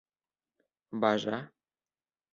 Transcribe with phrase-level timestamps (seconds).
[1.03, 1.39] Бажа!